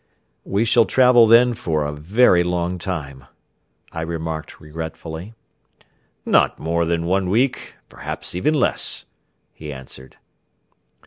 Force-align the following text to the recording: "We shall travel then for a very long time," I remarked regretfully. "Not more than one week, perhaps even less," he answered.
"We 0.45 0.65
shall 0.65 0.85
travel 0.85 1.27
then 1.27 1.53
for 1.53 1.85
a 1.85 1.91
very 1.91 2.43
long 2.43 2.79
time," 2.79 3.25
I 3.91 4.01
remarked 4.01 4.59
regretfully. 4.59 5.35
"Not 6.25 6.57
more 6.57 6.85
than 6.85 7.05
one 7.05 7.29
week, 7.29 7.75
perhaps 7.87 8.33
even 8.33 8.55
less," 8.55 9.05
he 9.53 9.71
answered. 9.71 10.17